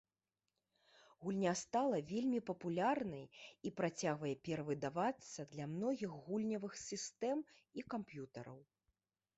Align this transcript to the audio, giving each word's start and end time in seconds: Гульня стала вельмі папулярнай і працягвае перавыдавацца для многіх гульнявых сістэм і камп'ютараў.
Гульня 1.25 1.51
стала 1.59 1.99
вельмі 2.13 2.39
папулярнай 2.49 3.27
і 3.69 3.73
працягвае 3.83 4.33
перавыдавацца 4.49 5.47
для 5.53 5.65
многіх 5.77 6.19
гульнявых 6.27 6.73
сістэм 6.89 7.47
і 7.81 7.87
камп'ютараў. 7.95 8.59